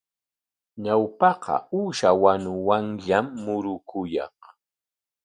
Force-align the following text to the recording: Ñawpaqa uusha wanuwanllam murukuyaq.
Ñawpaqa 0.83 1.55
uusha 1.77 2.09
wanuwanllam 2.21 3.25
murukuyaq. 3.43 4.37